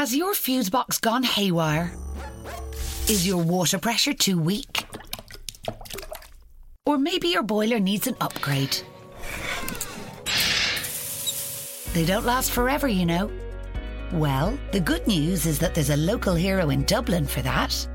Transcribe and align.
Has 0.00 0.16
your 0.16 0.32
fuse 0.32 0.70
box 0.70 0.96
gone 0.96 1.22
haywire? 1.22 1.92
Is 3.06 3.26
your 3.26 3.36
water 3.36 3.78
pressure 3.78 4.14
too 4.14 4.38
weak? 4.40 4.86
Or 6.86 6.96
maybe 6.96 7.28
your 7.28 7.42
boiler 7.42 7.78
needs 7.78 8.06
an 8.06 8.16
upgrade. 8.18 8.78
They 11.92 12.06
don't 12.06 12.24
last 12.24 12.50
forever, 12.50 12.88
you 12.88 13.04
know. 13.04 13.30
Well, 14.10 14.58
the 14.72 14.80
good 14.80 15.06
news 15.06 15.44
is 15.44 15.58
that 15.58 15.74
there's 15.74 15.90
a 15.90 15.98
local 15.98 16.34
hero 16.34 16.70
in 16.70 16.84
Dublin 16.84 17.26
for 17.26 17.42
that. 17.42 17.86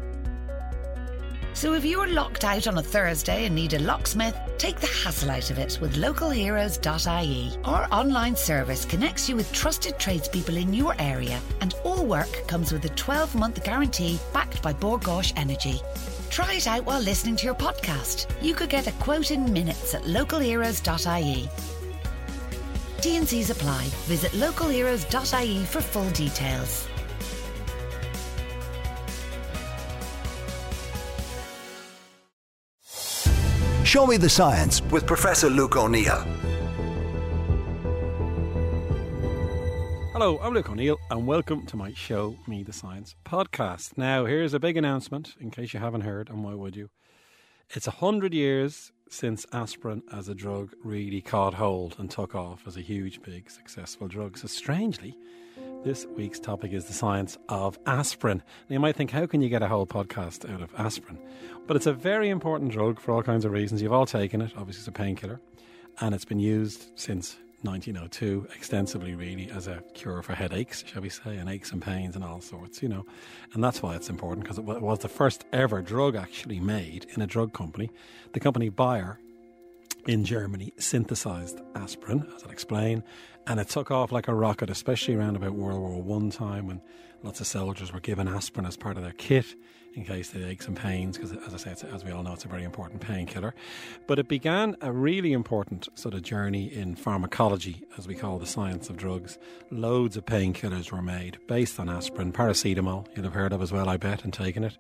So 1.56 1.72
if 1.74 1.86
you're 1.86 2.12
locked 2.12 2.44
out 2.44 2.68
on 2.68 2.78
a 2.78 2.84
Thursday 2.84 3.46
and 3.46 3.56
need 3.56 3.74
a 3.74 3.80
locksmith, 3.80 4.38
take 4.58 4.82
the 4.82 4.88
hassle 4.88 5.32
out 5.32 5.50
of 5.50 5.58
it 5.58 5.80
with 5.80 5.96
localheroes.ie. 5.96 7.58
Our 7.64 7.88
online 7.94 8.36
service 8.36 8.84
connects 8.84 9.30
you 9.30 9.38
with 9.38 9.52
trusted 9.54 9.98
tradespeople 9.98 10.58
in 10.58 10.74
your 10.74 10.94
area, 11.00 11.40
and 11.62 11.74
all 11.86 12.06
work 12.06 12.46
comes 12.48 12.74
with 12.74 12.84
a 12.84 12.90
12 12.90 13.36
month 13.36 13.64
guarantee 13.64 14.20
backed 14.34 14.62
by 14.62 14.74
Bord 14.74 15.04
Gáis 15.04 15.32
Energy. 15.38 15.80
Try 16.30 16.56
it 16.56 16.68
out 16.68 16.84
while 16.86 17.00
listening 17.00 17.38
to 17.38 17.46
your 17.46 17.56
podcast. 17.56 18.28
You 18.42 18.54
could 18.54 18.70
get 18.70 18.88
a 18.88 18.92
quote 18.94 19.32
in 19.32 19.52
minutes 19.54 19.94
at 19.94 20.04
localheroes.ie. 20.04 21.50
T&Cs 23.00 23.50
apply. 23.50 23.84
Visit 24.08 24.32
localheroes.ie 24.34 25.64
for 25.64 25.80
full 25.80 26.10
details. 26.10 26.90
Show 33.96 34.06
me 34.06 34.18
the 34.18 34.28
science 34.28 34.82
with 34.92 35.08
Professor 35.08 35.50
Luke 35.50 35.78
O'Neill. 35.78 36.18
Hello, 40.12 40.38
I'm 40.44 40.54
Luke 40.54 40.70
O'Neill, 40.70 40.98
and 41.10 41.26
welcome 41.26 41.66
to 41.68 41.78
my 41.78 41.94
Show 41.94 42.36
Me 42.46 42.62
the 42.62 42.74
Science 42.74 43.16
podcast. 43.24 43.98
Now, 43.98 44.26
here's 44.26 44.54
a 44.54 44.60
big 44.60 44.76
announcement 44.76 45.36
in 45.40 45.50
case 45.50 45.74
you 45.74 45.80
haven't 45.80 46.02
heard, 46.02 46.30
and 46.30 46.44
why 46.44 46.56
would 46.56 46.76
you? 46.76 46.90
It's 47.70 47.88
a 47.88 47.92
hundred 47.92 48.34
years 48.34 48.92
since 49.10 49.46
aspirin 49.52 50.04
as 50.12 50.30
a 50.30 50.36
drug 50.36 50.74
really 50.84 51.22
caught 51.22 51.54
hold 51.54 51.96
and 52.00 52.10
took 52.10 52.36
off 52.36 52.64
as 52.68 52.78
a 52.78 52.82
huge, 52.82 53.22
big, 53.22 53.50
successful 53.50 54.08
drug. 54.08 54.38
So, 54.38 54.48
strangely, 54.48 55.18
this 55.84 56.06
week's 56.08 56.40
topic 56.40 56.74
is 56.74 56.86
the 56.86 56.94
science 56.94 57.38
of 57.48 57.78
aspirin. 57.86 58.42
Now, 58.70 58.74
you 58.74 58.80
might 58.80 58.96
think, 58.96 59.12
how 59.12 59.28
can 59.28 59.42
you 59.42 59.50
get 59.50 59.62
a 59.62 59.68
whole 59.68 59.86
podcast 59.86 60.52
out 60.52 60.62
of 60.62 60.74
aspirin? 60.78 61.20
But 61.68 61.78
it's 61.78 61.86
a 61.86 61.94
very 61.94 62.30
important 62.30 62.72
drug 62.72 63.00
for 63.00 63.12
all 63.12 63.24
kinds 63.24 63.46
of 63.46 63.52
reasons. 63.52 63.82
You've 63.82 63.94
all 63.94 64.06
taken 64.06 64.42
it, 64.42 64.52
obviously, 64.58 64.82
it's 64.82 64.88
a 64.88 64.92
painkiller, 64.92 65.40
and 66.02 66.16
it's 66.16 66.26
been 66.26 66.40
used 66.40 66.88
since 66.96 67.38
1902 67.66 68.48
extensively, 68.56 69.16
really, 69.16 69.50
as 69.52 69.68
a 69.68 69.84
cure 69.94 70.22
for 70.22 70.34
headaches, 70.34 70.84
shall 70.88 71.02
we 71.02 71.10
say, 71.10 71.38
and 71.38 71.50
aches 71.50 71.72
and 71.72 71.82
pains 71.82 72.16
and 72.16 72.24
all 72.24 72.42
sorts, 72.42 72.82
you 72.82 72.90
know. 72.90 73.06
And 73.54 73.64
that's 73.64 73.82
why 73.82 73.96
it's 73.96 74.10
important 74.10 74.44
because 74.44 74.58
it 74.58 74.64
was 74.64 75.00
the 75.00 75.10
first 75.10 75.46
ever 75.52 75.82
drug 75.82 76.16
actually 76.16 76.60
made 76.60 77.08
in 77.16 77.22
a 77.22 77.28
drug 77.28 77.54
company. 77.54 77.90
The 78.34 78.40
company 78.40 78.70
Bayer 78.70 79.20
in 80.08 80.24
Germany 80.24 80.74
synthesized 80.78 81.60
aspirin, 81.76 82.28
as 82.36 82.44
I'll 82.44 82.52
explain, 82.52 83.04
and 83.48 83.60
it 83.60 83.70
took 83.70 83.92
off 83.92 84.12
like 84.12 84.28
a 84.28 84.34
rocket, 84.34 84.70
especially 84.70 85.16
around 85.16 85.36
about 85.36 85.54
World 85.54 85.80
War 85.80 86.02
One 86.02 86.30
time 86.30 86.68
when 86.68 86.82
lots 87.24 87.42
of 87.42 87.48
soldiers 87.48 87.94
were 87.94 88.00
given 88.00 88.28
aspirin 88.28 88.66
as 88.66 88.78
part 88.78 88.98
of 88.98 89.04
their 89.04 89.14
kit 89.14 89.56
in 89.96 90.04
case 90.04 90.30
they 90.30 90.44
aches 90.44 90.68
and 90.68 90.76
pains, 90.76 91.18
because 91.18 91.32
as 91.32 91.54
I 91.54 91.58
say, 91.74 91.88
as 91.94 92.04
we 92.04 92.12
all 92.12 92.22
know, 92.22 92.34
it's 92.34 92.44
a 92.44 92.50
very 92.50 92.66
important 92.66 93.00
painkiller. 93.00 93.56
But 94.08 94.20
it 94.20 94.28
began 94.28 94.76
a 94.82 94.92
really 94.92 95.32
important 95.32 95.88
sort 95.96 96.14
of 96.14 96.22
journey 96.22 96.66
in 96.66 96.96
pharmacology, 96.96 97.84
as 97.98 98.08
we 98.08 98.14
call 98.14 98.38
the 98.38 98.46
science 98.46 98.90
of 98.90 98.98
drugs. 98.98 99.38
Loads 99.72 100.18
of 100.18 100.26
painkillers 100.26 100.92
were 100.92 101.02
made 101.02 101.38
based 101.48 101.80
on 101.80 101.90
aspirin, 101.90 102.34
paracetamol, 102.34 103.08
you'll 103.16 103.24
have 103.24 103.34
heard 103.34 103.54
of 103.54 103.62
as 103.62 103.72
well, 103.72 103.88
I 103.88 103.96
bet, 103.96 104.26
and 104.26 104.34
taken 104.34 104.66
it, 104.66 104.78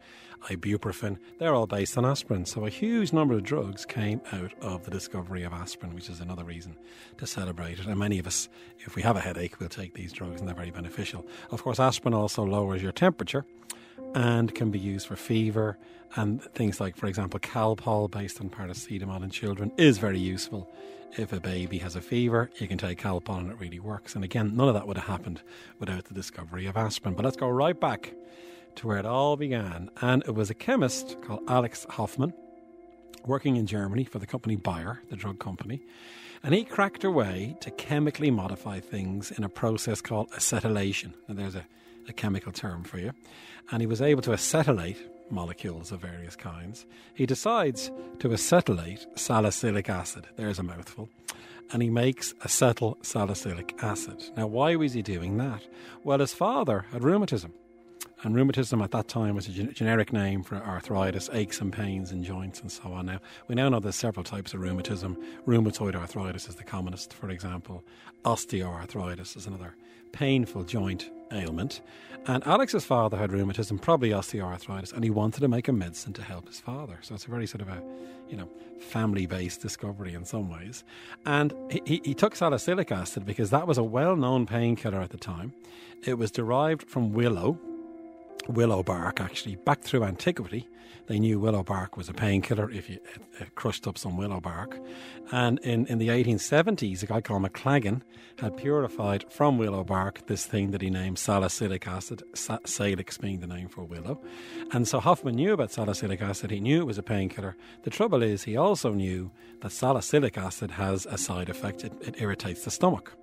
ibuprofen, 0.49 1.17
they're 1.39 1.55
all 1.55 1.67
based 1.67 1.97
on 1.97 2.05
aspirin. 2.05 2.45
So 2.45 2.65
a 2.65 2.69
huge 2.69 3.13
number 3.13 3.33
of 3.35 3.43
drugs 3.43 3.85
came 3.85 4.21
out 4.33 4.53
of 4.61 4.83
the 4.83 4.91
discovery 4.91 5.43
of 5.43 5.53
aspirin, 5.53 5.95
which 5.95 6.09
is 6.09 6.19
another 6.19 6.43
reason 6.43 6.75
to 7.17 7.25
celebrate 7.25 7.79
it. 7.79 7.85
And 7.85 7.97
many 7.97 8.19
of 8.19 8.27
us, 8.27 8.49
if 8.79 8.95
we 8.95 9.01
have 9.01 9.17
a 9.17 9.21
headache, 9.21 9.59
we'll 9.59 9.69
take 9.69 9.93
these 9.93 10.13
drugs 10.13 10.39
and 10.39 10.47
they're 10.47 10.55
very 10.55 10.71
beneficial. 10.71 11.25
Of 11.51 11.63
course, 11.63 11.79
aspirin 11.79 12.13
also 12.13 12.43
lowers 12.43 12.81
your 12.81 12.91
temperature 12.91 13.45
and 14.13 14.53
can 14.53 14.71
be 14.71 14.79
used 14.79 15.07
for 15.07 15.15
fever 15.15 15.77
and 16.15 16.41
things 16.53 16.79
like, 16.79 16.95
for 16.95 17.07
example, 17.07 17.39
Calpol 17.39 18.09
based 18.09 18.39
on 18.39 18.49
paracetamol 18.49 19.23
in 19.23 19.29
children 19.29 19.71
is 19.77 19.97
very 19.97 20.19
useful. 20.19 20.69
If 21.17 21.33
a 21.33 21.39
baby 21.39 21.77
has 21.79 21.95
a 21.95 22.01
fever, 22.01 22.49
you 22.59 22.67
can 22.67 22.77
take 22.77 23.01
Calpol 23.01 23.37
and 23.37 23.51
it 23.51 23.59
really 23.59 23.79
works. 23.79 24.15
And 24.15 24.23
again, 24.23 24.55
none 24.55 24.67
of 24.67 24.73
that 24.73 24.87
would 24.87 24.97
have 24.97 25.07
happened 25.07 25.41
without 25.79 26.05
the 26.05 26.13
discovery 26.13 26.65
of 26.67 26.77
aspirin. 26.77 27.15
But 27.15 27.25
let's 27.25 27.37
go 27.37 27.47
right 27.49 27.79
back 27.79 28.13
to 28.75 28.87
where 28.87 28.97
it 28.97 29.05
all 29.05 29.35
began. 29.37 29.89
And 30.01 30.23
it 30.23 30.35
was 30.35 30.49
a 30.49 30.53
chemist 30.53 31.17
called 31.21 31.41
Alex 31.47 31.85
Hoffman 31.89 32.33
working 33.25 33.55
in 33.55 33.65
Germany 33.65 34.03
for 34.03 34.19
the 34.19 34.27
company 34.27 34.55
Bayer, 34.55 35.01
the 35.09 35.15
drug 35.15 35.39
company. 35.39 35.81
And 36.45 36.53
he 36.53 36.63
cracked 36.63 37.03
a 37.03 37.11
way 37.11 37.57
to 37.59 37.71
chemically 37.71 38.31
modify 38.31 38.79
things 38.79 39.31
in 39.31 39.43
a 39.43 39.49
process 39.49 39.99
called 39.99 40.31
acetylation. 40.31 41.13
Now, 41.27 41.35
there's 41.35 41.55
a 41.55 41.65
a 42.07 42.13
chemical 42.13 42.51
term 42.51 42.83
for 42.83 42.99
you, 42.99 43.11
and 43.71 43.81
he 43.81 43.87
was 43.87 44.01
able 44.01 44.21
to 44.23 44.31
acetylate 44.31 44.97
molecules 45.29 45.91
of 45.91 46.01
various 46.01 46.35
kinds. 46.35 46.85
He 47.13 47.25
decides 47.25 47.91
to 48.19 48.29
acetylate 48.29 49.05
salicylic 49.17 49.89
acid. 49.89 50.27
There's 50.35 50.59
a 50.59 50.63
mouthful. 50.63 51.09
And 51.71 51.81
he 51.81 51.89
makes 51.89 52.33
acetyl 52.43 53.03
salicylic 53.03 53.75
acid. 53.81 54.23
Now, 54.37 54.45
why 54.45 54.75
was 54.75 54.93
he 54.93 55.01
doing 55.01 55.37
that? 55.37 55.63
Well, 56.03 56.19
his 56.19 56.31
father 56.31 56.85
had 56.91 57.03
rheumatism. 57.03 57.53
And 58.25 58.35
rheumatism 58.35 58.81
at 58.81 58.89
that 58.89 59.07
time 59.07 59.35
was 59.35 59.47
a 59.47 59.51
gen- 59.51 59.71
generic 59.71 60.11
name 60.11 60.41
for 60.41 60.55
arthritis, 60.55 61.29
aches 61.31 61.61
and 61.61 61.71
pains 61.71 62.11
in 62.11 62.23
joints, 62.23 62.59
and 62.59 62.71
so 62.71 62.91
on. 62.91 63.05
Now, 63.05 63.19
we 63.47 63.53
now 63.53 63.69
know 63.69 63.79
there's 63.79 63.95
several 63.95 64.23
types 64.23 64.55
of 64.55 64.61
rheumatism. 64.61 65.15
Rheumatoid 65.45 65.95
arthritis 65.95 66.49
is 66.49 66.55
the 66.55 66.63
commonest, 66.63 67.13
for 67.13 67.29
example. 67.29 67.83
Osteoarthritis 68.25 69.37
is 69.37 69.45
another 69.45 69.75
painful 70.11 70.63
joint 70.63 71.11
ailment. 71.31 71.81
And 72.25 72.45
Alex's 72.47 72.83
father 72.83 73.15
had 73.15 73.31
rheumatism, 73.31 73.77
probably 73.77 74.09
osteoarthritis, 74.09 74.91
and 74.91 75.03
he 75.03 75.11
wanted 75.11 75.41
to 75.41 75.47
make 75.47 75.67
a 75.67 75.71
medicine 75.71 76.13
to 76.13 76.23
help 76.23 76.47
his 76.47 76.59
father. 76.59 76.97
So 77.03 77.13
it's 77.13 77.25
a 77.25 77.29
very 77.29 77.45
sort 77.45 77.61
of 77.61 77.67
a, 77.67 77.79
you 78.27 78.37
know, 78.37 78.49
family-based 78.79 79.61
discovery 79.61 80.15
in 80.15 80.25
some 80.25 80.49
ways. 80.49 80.83
And 81.27 81.53
he, 81.69 82.01
he 82.03 82.15
took 82.15 82.35
salicylic 82.35 82.91
acid 82.91 83.23
because 83.23 83.51
that 83.51 83.67
was 83.67 83.77
a 83.77 83.83
well-known 83.83 84.47
painkiller 84.47 84.99
at 84.99 85.11
the 85.11 85.17
time. 85.17 85.53
It 86.03 86.17
was 86.17 86.31
derived 86.31 86.89
from 86.89 87.13
willow, 87.13 87.59
willow 88.47 88.83
bark 88.83 89.19
actually, 89.21 89.55
back 89.55 89.81
through 89.81 90.03
antiquity. 90.03 90.67
They 91.07 91.19
knew 91.19 91.39
willow 91.39 91.61
bark 91.61 91.97
was 91.97 92.09
a 92.09 92.13
painkiller 92.13 92.71
if 92.71 92.89
you 92.89 92.99
crushed 93.53 93.85
up 93.85 93.97
some 93.97 94.17
willow 94.17 94.39
bark. 94.39 94.79
And 95.31 95.59
in, 95.59 95.85
in 95.85 95.99
the 95.99 96.07
1870s, 96.07 97.03
a 97.03 97.05
guy 97.05 97.21
called 97.21 97.43
Maclagan 97.43 98.01
had 98.39 98.57
purified 98.57 99.31
from 99.31 99.59
willow 99.59 99.83
bark 99.83 100.25
this 100.25 100.45
thing 100.45 100.71
that 100.71 100.81
he 100.81 100.89
named 100.89 101.19
salicylic 101.19 101.87
acid, 101.87 102.23
sa- 102.33 102.57
salix 102.65 103.19
being 103.19 103.39
the 103.39 103.47
name 103.47 103.69
for 103.69 103.83
willow. 103.83 104.19
And 104.71 104.87
so 104.87 104.99
Hoffman 104.99 105.35
knew 105.35 105.53
about 105.53 105.71
salicylic 105.71 106.21
acid. 106.21 106.49
He 106.49 106.59
knew 106.59 106.81
it 106.81 106.87
was 106.87 106.97
a 106.97 107.03
painkiller. 107.03 107.55
The 107.83 107.91
trouble 107.91 108.23
is, 108.23 108.43
he 108.43 108.57
also 108.57 108.91
knew 108.91 109.29
that 109.61 109.71
salicylic 109.71 110.39
acid 110.39 110.71
has 110.71 111.05
a 111.05 111.19
side 111.19 111.49
effect. 111.49 111.83
It, 111.83 111.93
it 112.01 112.15
irritates 112.19 112.63
the 112.63 112.71
stomach. 112.71 113.13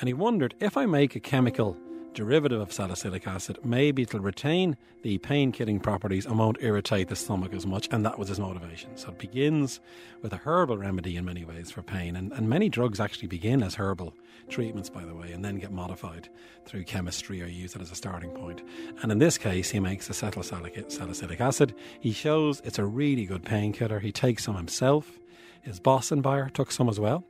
And 0.00 0.08
he 0.08 0.14
wondered 0.14 0.54
if 0.58 0.76
I 0.76 0.86
make 0.86 1.14
a 1.14 1.20
chemical 1.20 1.76
derivative 2.14 2.60
of 2.60 2.72
salicylic 2.72 3.26
acid, 3.26 3.58
maybe 3.64 4.02
it'll 4.02 4.20
retain 4.20 4.76
the 5.02 5.18
pain 5.18 5.52
killing 5.52 5.80
properties 5.80 6.24
and 6.24 6.38
won't 6.38 6.56
irritate 6.60 7.08
the 7.08 7.16
stomach 7.16 7.52
as 7.52 7.66
much. 7.66 7.88
And 7.90 8.04
that 8.06 8.18
was 8.18 8.28
his 8.28 8.40
motivation. 8.40 8.96
So 8.96 9.08
it 9.08 9.18
begins 9.18 9.80
with 10.22 10.32
a 10.32 10.38
herbal 10.38 10.78
remedy 10.78 11.16
in 11.16 11.24
many 11.24 11.44
ways 11.44 11.70
for 11.70 11.82
pain. 11.82 12.16
And, 12.16 12.32
and 12.32 12.48
many 12.48 12.68
drugs 12.68 13.00
actually 13.00 13.28
begin 13.28 13.62
as 13.62 13.74
herbal 13.74 14.14
treatments, 14.48 14.88
by 14.88 15.04
the 15.04 15.14
way, 15.14 15.32
and 15.32 15.44
then 15.44 15.56
get 15.56 15.72
modified 15.72 16.28
through 16.64 16.84
chemistry 16.84 17.42
or 17.42 17.46
use 17.46 17.74
it 17.74 17.82
as 17.82 17.90
a 17.90 17.96
starting 17.96 18.30
point. 18.30 18.62
And 19.02 19.12
in 19.12 19.18
this 19.18 19.36
case, 19.36 19.70
he 19.70 19.80
makes 19.80 20.08
acetyl 20.08 20.44
salicylic 20.90 21.40
acid. 21.40 21.74
He 22.00 22.12
shows 22.12 22.62
it's 22.64 22.78
a 22.78 22.86
really 22.86 23.26
good 23.26 23.44
painkiller. 23.44 24.00
He 24.00 24.12
takes 24.12 24.44
some 24.44 24.56
himself. 24.56 25.18
His 25.62 25.80
boss 25.80 26.12
and 26.12 26.22
Bayer 26.22 26.50
took 26.50 26.70
some 26.70 26.88
as 26.88 27.00
well 27.00 27.24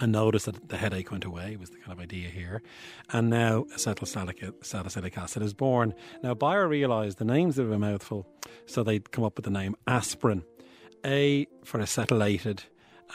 and 0.00 0.12
noticed 0.12 0.46
that 0.46 0.68
the 0.68 0.76
headache 0.76 1.10
went 1.10 1.24
away 1.24 1.56
was 1.56 1.70
the 1.70 1.78
kind 1.78 1.92
of 1.92 2.00
idea 2.00 2.28
here. 2.28 2.62
And 3.10 3.30
now 3.30 3.64
acetylsalicylic 3.74 5.18
acid 5.18 5.42
is 5.42 5.54
born. 5.54 5.94
Now 6.22 6.34
Bayer 6.34 6.68
realised 6.68 7.18
the 7.18 7.24
names 7.24 7.58
of 7.58 7.70
a 7.70 7.78
mouthful, 7.78 8.26
so 8.66 8.82
they'd 8.82 9.10
come 9.10 9.24
up 9.24 9.36
with 9.36 9.44
the 9.44 9.50
name 9.50 9.76
aspirin. 9.86 10.44
A 11.04 11.46
for 11.64 11.78
acetylated, 11.78 12.64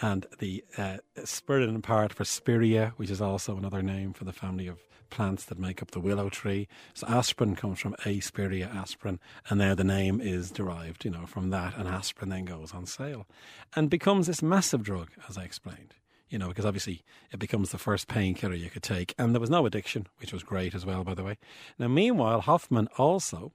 and 0.01 0.25
the 0.39 0.63
uh, 0.77 0.97
spiridin 1.19 1.83
part 1.83 2.13
for 2.13 2.23
spirea, 2.23 2.93
which 2.97 3.09
is 3.09 3.21
also 3.21 3.57
another 3.57 3.81
name 3.81 4.13
for 4.13 4.23
the 4.23 4.33
family 4.33 4.67
of 4.67 4.79
plants 5.09 5.45
that 5.45 5.59
make 5.59 5.81
up 5.81 5.91
the 5.91 5.99
willow 5.99 6.29
tree. 6.29 6.67
So 6.93 7.05
aspirin 7.07 7.55
comes 7.55 7.79
from 7.79 7.93
a 8.05 8.17
Aspirea 8.17 8.73
aspirin, 8.73 9.19
and 9.49 9.59
now 9.59 9.75
the 9.75 9.83
name 9.83 10.19
is 10.19 10.49
derived, 10.49 11.05
you 11.05 11.11
know, 11.11 11.25
from 11.27 11.51
that. 11.51 11.77
And 11.77 11.87
aspirin 11.87 12.29
then 12.29 12.45
goes 12.45 12.73
on 12.73 12.85
sale 12.85 13.27
and 13.75 13.89
becomes 13.89 14.27
this 14.27 14.41
massive 14.41 14.83
drug, 14.83 15.09
as 15.29 15.37
I 15.37 15.43
explained. 15.43 15.93
You 16.33 16.39
know, 16.39 16.47
because 16.47 16.65
obviously 16.65 17.03
it 17.31 17.37
becomes 17.37 17.69
the 17.69 17.77
first 17.77 18.07
painkiller 18.07 18.55
you 18.55 18.71
could 18.71 18.81
take. 18.81 19.13
And 19.19 19.35
there 19.35 19.39
was 19.39 19.51
no 19.51 19.67
addiction, 19.67 20.07
which 20.17 20.33
was 20.33 20.41
great 20.41 20.73
as 20.73 20.83
well, 20.83 21.03
by 21.03 21.13
the 21.13 21.23
way. 21.23 21.37
Now, 21.77 21.87
meanwhile, 21.89 22.41
Hoffman 22.41 22.89
also 22.97 23.53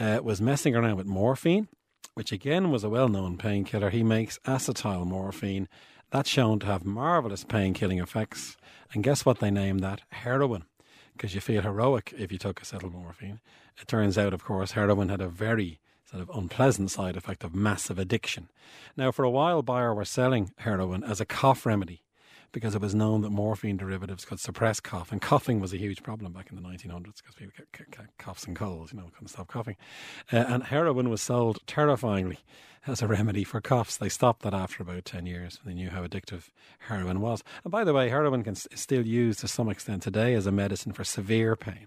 uh, 0.00 0.20
was 0.22 0.40
messing 0.40 0.74
around 0.74 0.96
with 0.96 1.06
morphine, 1.06 1.68
which 2.14 2.32
again 2.32 2.70
was 2.70 2.84
a 2.84 2.88
well 2.88 3.08
known 3.08 3.36
painkiller. 3.36 3.90
He 3.90 4.02
makes 4.02 4.38
acetyl 4.46 5.06
morphine. 5.06 5.68
That's 6.10 6.30
shown 6.30 6.58
to 6.60 6.66
have 6.66 6.86
marvelous 6.86 7.44
pain 7.44 7.74
killing 7.74 7.98
effects. 7.98 8.56
And 8.94 9.04
guess 9.04 9.26
what 9.26 9.40
they 9.40 9.50
named 9.50 9.80
that? 9.80 10.00
Heroin. 10.08 10.64
Because 11.12 11.34
you 11.34 11.42
feel 11.42 11.60
heroic 11.60 12.14
if 12.16 12.32
you 12.32 12.38
took 12.38 12.62
acetylmorphine. 12.62 13.40
It 13.78 13.88
turns 13.88 14.16
out, 14.16 14.32
of 14.32 14.42
course, 14.42 14.72
heroin 14.72 15.10
had 15.10 15.20
a 15.20 15.28
very 15.28 15.80
sort 16.10 16.22
of 16.22 16.30
unpleasant 16.34 16.90
side 16.90 17.16
effect 17.16 17.44
of 17.44 17.54
massive 17.54 17.98
addiction. 17.98 18.48
Now, 18.96 19.12
for 19.12 19.24
a 19.24 19.30
while, 19.30 19.62
Bayer 19.62 19.94
were 19.94 20.04
selling 20.04 20.52
heroin 20.58 21.04
as 21.04 21.20
a 21.20 21.26
cough 21.26 21.64
remedy 21.64 22.02
because 22.52 22.74
it 22.74 22.80
was 22.80 22.94
known 22.94 23.20
that 23.20 23.30
morphine 23.30 23.76
derivatives 23.76 24.24
could 24.24 24.40
suppress 24.40 24.80
cough, 24.80 25.12
and 25.12 25.22
coughing 25.22 25.60
was 25.60 25.72
a 25.72 25.78
huge 25.78 26.02
problem 26.02 26.32
back 26.32 26.50
in 26.50 26.56
the 26.56 26.62
1900s 26.62 27.18
because 27.18 27.36
people 27.36 27.52
get, 27.72 28.18
coughs 28.18 28.44
and 28.44 28.56
colds, 28.56 28.92
you 28.92 28.98
know, 28.98 29.06
couldn't 29.14 29.28
stop 29.28 29.46
coughing. 29.46 29.76
Uh, 30.32 30.38
and 30.48 30.64
heroin 30.64 31.08
was 31.08 31.22
sold 31.22 31.60
terrifyingly 31.68 32.38
as 32.88 33.02
a 33.02 33.06
remedy 33.06 33.44
for 33.44 33.60
coughs. 33.60 33.96
They 33.96 34.08
stopped 34.08 34.42
that 34.42 34.54
after 34.54 34.82
about 34.82 35.04
10 35.04 35.26
years. 35.26 35.60
When 35.62 35.74
they 35.74 35.80
knew 35.80 35.90
how 35.90 36.04
addictive 36.04 36.48
heroin 36.80 37.20
was. 37.20 37.44
And 37.62 37.70
by 37.70 37.84
the 37.84 37.92
way, 37.92 38.08
heroin 38.08 38.42
can, 38.42 38.54
is 38.54 38.68
still 38.74 39.06
used 39.06 39.40
to 39.40 39.48
some 39.48 39.68
extent 39.68 40.02
today 40.02 40.34
as 40.34 40.46
a 40.46 40.52
medicine 40.52 40.92
for 40.92 41.04
severe 41.04 41.54
pain 41.54 41.86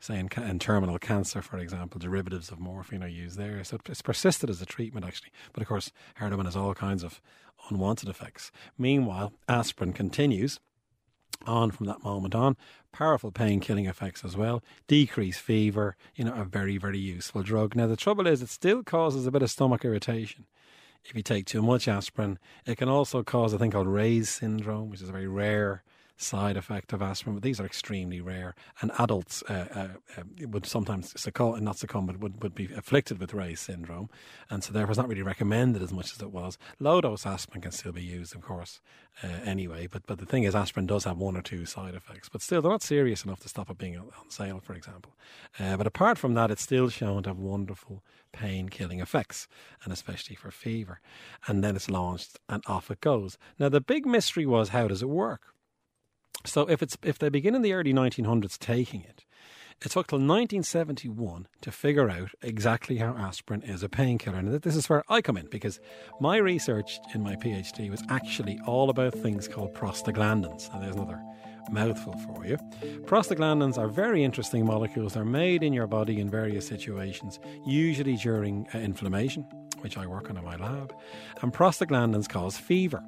say 0.00 0.18
in, 0.18 0.28
in, 0.42 0.58
terminal 0.58 0.98
cancer, 0.98 1.42
for 1.42 1.58
example, 1.58 1.98
derivatives 1.98 2.50
of 2.50 2.58
morphine 2.58 3.02
are 3.02 3.08
used 3.08 3.38
there. 3.38 3.62
So 3.64 3.78
it's 3.86 4.02
persisted 4.02 4.50
as 4.50 4.60
a 4.60 4.66
treatment, 4.66 5.06
actually. 5.06 5.30
But 5.52 5.62
of 5.62 5.68
course, 5.68 5.90
heroin 6.14 6.46
has 6.46 6.56
all 6.56 6.74
kinds 6.74 7.02
of 7.02 7.20
unwanted 7.70 8.08
effects. 8.08 8.50
Meanwhile, 8.78 9.32
aspirin 9.48 9.92
continues 9.92 10.60
on 11.44 11.70
from 11.70 11.86
that 11.86 12.02
moment 12.02 12.34
on. 12.34 12.56
Powerful 12.92 13.30
pain 13.30 13.60
killing 13.60 13.86
effects 13.86 14.24
as 14.24 14.36
well. 14.36 14.62
Decrease 14.86 15.38
fever, 15.38 15.96
you 16.14 16.24
know, 16.24 16.34
a 16.34 16.44
very, 16.44 16.78
very 16.78 16.98
useful 16.98 17.42
drug. 17.42 17.76
Now, 17.76 17.86
the 17.86 17.96
trouble 17.96 18.26
is, 18.26 18.42
it 18.42 18.48
still 18.48 18.82
causes 18.82 19.26
a 19.26 19.30
bit 19.30 19.42
of 19.42 19.50
stomach 19.50 19.84
irritation. 19.84 20.46
If 21.04 21.14
you 21.14 21.22
take 21.22 21.46
too 21.46 21.62
much 21.62 21.86
aspirin, 21.86 22.38
it 22.64 22.78
can 22.78 22.88
also 22.88 23.22
cause 23.22 23.52
a 23.52 23.58
thing 23.58 23.70
called 23.70 23.86
Reye's 23.86 24.28
syndrome, 24.28 24.90
which 24.90 25.02
is 25.02 25.08
a 25.08 25.12
very 25.12 25.28
rare 25.28 25.84
side 26.16 26.56
effect 26.56 26.92
of 26.92 27.02
aspirin, 27.02 27.36
but 27.36 27.42
these 27.42 27.60
are 27.60 27.66
extremely 27.66 28.20
rare. 28.20 28.54
And 28.80 28.90
adults 28.98 29.42
uh, 29.48 29.66
uh, 29.74 29.88
uh 30.18 30.46
would 30.48 30.66
sometimes 30.66 31.18
succumb, 31.20 31.62
not 31.62 31.78
succumb, 31.78 32.06
but 32.06 32.18
would, 32.20 32.42
would 32.42 32.54
be 32.54 32.68
afflicted 32.74 33.18
with 33.18 33.34
Reye's 33.34 33.60
syndrome. 33.60 34.08
And 34.48 34.64
so, 34.64 34.72
therefore, 34.72 34.92
it's 34.92 34.98
not 34.98 35.08
really 35.08 35.22
recommended 35.22 35.82
as 35.82 35.92
much 35.92 36.12
as 36.12 36.20
it 36.20 36.32
was. 36.32 36.58
Low 36.78 37.00
dose 37.00 37.26
aspirin 37.26 37.60
can 37.60 37.72
still 37.72 37.92
be 37.92 38.02
used, 38.02 38.34
of 38.34 38.42
course, 38.42 38.80
uh, 39.22 39.28
anyway. 39.44 39.86
But, 39.86 40.06
but 40.06 40.18
the 40.18 40.26
thing 40.26 40.44
is, 40.44 40.54
aspirin 40.54 40.86
does 40.86 41.04
have 41.04 41.18
one 41.18 41.36
or 41.36 41.42
two 41.42 41.66
side 41.66 41.94
effects, 41.94 42.28
but 42.28 42.40
still, 42.40 42.62
they're 42.62 42.70
not 42.70 42.82
serious 42.82 43.24
enough 43.24 43.40
to 43.40 43.48
stop 43.48 43.70
it 43.70 43.78
being 43.78 43.98
on 43.98 44.30
sale, 44.30 44.60
for 44.60 44.74
example. 44.74 45.12
Uh, 45.58 45.76
but 45.76 45.86
apart 45.86 46.16
from 46.18 46.34
that, 46.34 46.50
it's 46.50 46.62
still 46.62 46.88
shown 46.88 47.24
to 47.24 47.30
have 47.30 47.38
wonderful 47.38 48.02
pain 48.32 48.68
killing 48.68 49.00
effects, 49.00 49.48
and 49.84 49.92
especially 49.92 50.36
for 50.36 50.50
fever. 50.50 51.00
And 51.46 51.62
then 51.62 51.76
it's 51.76 51.90
launched, 51.90 52.38
and 52.48 52.62
off 52.66 52.90
it 52.90 53.00
goes. 53.00 53.36
Now, 53.58 53.68
the 53.68 53.80
big 53.80 54.06
mystery 54.06 54.46
was 54.46 54.70
how 54.70 54.88
does 54.88 55.02
it 55.02 55.08
work? 55.08 55.42
So 56.44 56.68
if 56.68 56.82
it's 56.82 56.96
if 57.02 57.18
they 57.18 57.28
begin 57.28 57.54
in 57.54 57.62
the 57.62 57.72
early 57.72 57.92
1900s 57.92 58.58
taking 58.58 59.02
it, 59.02 59.24
it 59.82 59.90
took 59.90 60.06
till 60.06 60.18
1971 60.18 61.48
to 61.60 61.70
figure 61.70 62.08
out 62.08 62.30
exactly 62.40 62.96
how 62.96 63.14
aspirin 63.16 63.62
is 63.62 63.82
a 63.82 63.88
painkiller. 63.88 64.38
And 64.38 64.48
this 64.62 64.74
is 64.74 64.88
where 64.88 65.04
I 65.08 65.20
come 65.20 65.36
in 65.36 65.48
because 65.50 65.80
my 66.20 66.38
research 66.38 66.98
in 67.14 67.22
my 67.22 67.36
PhD 67.36 67.90
was 67.90 68.02
actually 68.08 68.58
all 68.66 68.88
about 68.88 69.12
things 69.12 69.48
called 69.48 69.74
prostaglandins. 69.74 70.72
And 70.72 70.82
there's 70.82 70.96
another 70.96 71.20
mouthful 71.70 72.14
for 72.14 72.46
you. 72.46 72.56
Prostaglandins 73.04 73.76
are 73.76 73.88
very 73.88 74.24
interesting 74.24 74.64
molecules. 74.64 75.12
They're 75.12 75.24
made 75.24 75.62
in 75.62 75.72
your 75.72 75.86
body 75.86 76.20
in 76.20 76.30
various 76.30 76.66
situations, 76.66 77.38
usually 77.66 78.16
during 78.16 78.66
uh, 78.74 78.78
inflammation, 78.78 79.42
which 79.80 79.98
I 79.98 80.06
work 80.06 80.30
on 80.30 80.38
in 80.38 80.44
my 80.44 80.56
lab. 80.56 80.94
And 81.42 81.52
prostaglandins 81.52 82.28
cause 82.28 82.56
fever. 82.56 83.02